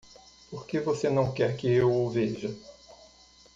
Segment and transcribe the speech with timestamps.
[0.49, 2.51] Por que você não quer que eu o veja?